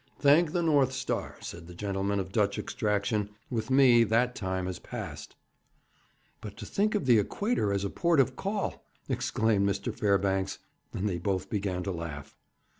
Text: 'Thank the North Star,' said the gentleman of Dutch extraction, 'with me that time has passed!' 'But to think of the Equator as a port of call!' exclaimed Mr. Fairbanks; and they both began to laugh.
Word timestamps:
'Thank 0.17 0.51
the 0.51 0.63
North 0.63 0.91
Star,' 0.93 1.37
said 1.41 1.67
the 1.67 1.75
gentleman 1.75 2.19
of 2.19 2.31
Dutch 2.31 2.57
extraction, 2.57 3.29
'with 3.51 3.69
me 3.69 4.03
that 4.05 4.33
time 4.33 4.65
has 4.65 4.79
passed!' 4.79 5.35
'But 6.41 6.57
to 6.57 6.65
think 6.65 6.95
of 6.95 7.05
the 7.05 7.19
Equator 7.19 7.71
as 7.71 7.85
a 7.85 7.89
port 7.91 8.19
of 8.19 8.35
call!' 8.35 8.83
exclaimed 9.07 9.69
Mr. 9.69 9.93
Fairbanks; 9.93 10.57
and 10.91 11.07
they 11.07 11.19
both 11.19 11.51
began 11.51 11.83
to 11.83 11.91
laugh. 11.91 12.35